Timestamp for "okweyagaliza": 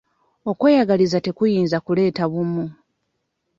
0.49-1.17